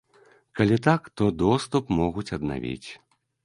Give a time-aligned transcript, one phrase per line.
[0.59, 2.89] Калі так, то доступ могуць аднавіць.